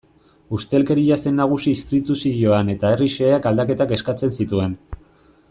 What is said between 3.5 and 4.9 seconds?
aldaketak eskatzen zituen.